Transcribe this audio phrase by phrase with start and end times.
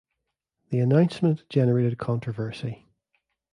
[0.71, 2.87] The announcement generated controversy.